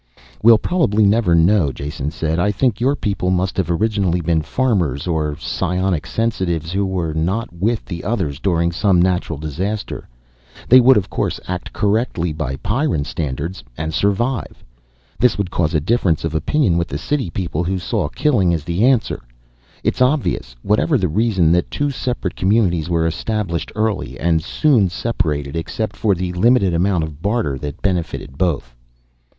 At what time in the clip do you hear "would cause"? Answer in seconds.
15.37-15.75